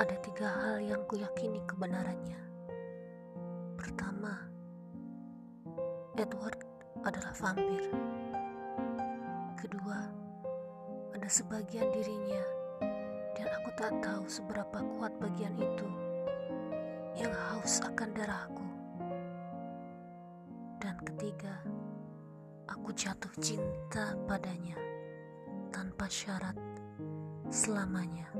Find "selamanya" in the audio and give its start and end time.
27.52-28.32